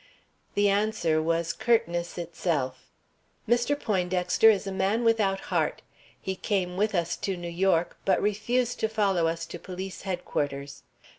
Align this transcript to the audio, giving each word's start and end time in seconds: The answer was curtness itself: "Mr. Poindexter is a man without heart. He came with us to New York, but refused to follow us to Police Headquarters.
The 0.55 0.67
answer 0.67 1.21
was 1.21 1.53
curtness 1.53 2.17
itself: 2.17 2.89
"Mr. 3.47 3.79
Poindexter 3.79 4.49
is 4.49 4.65
a 4.65 4.71
man 4.71 5.03
without 5.03 5.41
heart. 5.53 5.83
He 6.19 6.35
came 6.35 6.75
with 6.75 6.95
us 6.95 7.15
to 7.17 7.37
New 7.37 7.47
York, 7.47 7.99
but 8.03 8.19
refused 8.19 8.79
to 8.79 8.89
follow 8.89 9.27
us 9.27 9.45
to 9.45 9.59
Police 9.59 10.01
Headquarters. 10.01 10.81